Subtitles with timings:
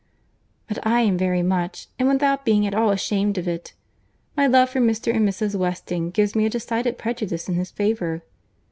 [0.67, 3.73] "But I am very much, and without being at all ashamed of it.
[4.35, 5.15] My love for Mr.
[5.15, 5.53] and Mrs.
[5.53, 8.23] Weston gives me a decided prejudice in his favour."